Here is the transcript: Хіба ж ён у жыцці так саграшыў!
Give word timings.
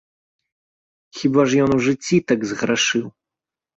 Хіба 1.19 1.41
ж 1.51 1.61
ён 1.65 1.71
у 1.77 1.79
жыцці 1.89 2.17
так 2.33 2.39
саграшыў! 2.53 3.05